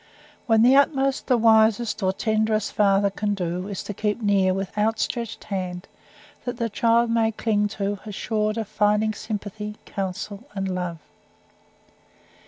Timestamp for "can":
3.11-3.35